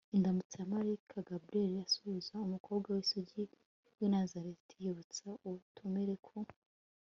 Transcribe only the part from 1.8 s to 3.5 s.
asuhuza umukobwa w'isugi